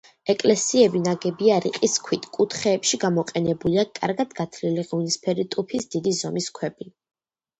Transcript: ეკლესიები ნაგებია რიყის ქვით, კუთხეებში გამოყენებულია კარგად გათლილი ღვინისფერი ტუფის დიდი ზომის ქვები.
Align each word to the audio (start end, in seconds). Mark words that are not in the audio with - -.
ეკლესიები 0.33 0.99
ნაგებია 1.07 1.57
რიყის 1.65 1.97
ქვით, 2.07 2.23
კუთხეებში 2.37 2.99
გამოყენებულია 3.03 3.83
კარგად 3.99 4.33
გათლილი 4.39 4.85
ღვინისფერი 4.89 5.45
ტუფის 5.57 5.87
დიდი 5.97 6.17
ზომის 6.21 6.49
ქვები. 6.57 6.91